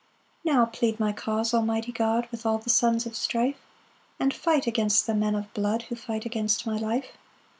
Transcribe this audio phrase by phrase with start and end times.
[0.41, 3.61] 1 Now plead my cause, almighty God, With all the Sons of strife;
[4.19, 7.09] And fight against the men of blood, Who fight against my life.